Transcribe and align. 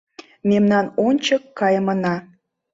Мемнан 0.49 0.85
ончык 1.07 1.43
кайымына 1.59 2.15